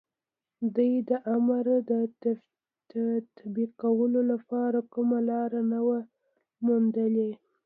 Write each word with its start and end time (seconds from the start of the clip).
دوی 0.75 0.93
د 1.09 1.11
امر 1.35 1.65
د 2.91 2.93
تطبيقولو 3.37 4.19
لپاره 4.31 4.79
کومه 4.93 5.19
لاره 5.29 5.59
نه 5.71 5.79
وه 5.87 5.99
موندلې. 6.65 7.31